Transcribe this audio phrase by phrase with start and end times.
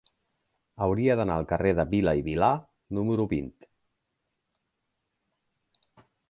[0.85, 2.49] Hauria d'anar al carrer de Vila i Vilà
[2.99, 3.53] número vint.